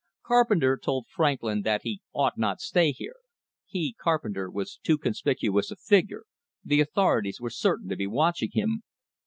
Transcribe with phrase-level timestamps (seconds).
[0.25, 3.17] Carpenter told Franklin that he ought not stay here;
[3.67, 6.23] he, Carpenter, was too conspicuous a figure,
[6.65, 8.81] the authorities were certain to be watching him.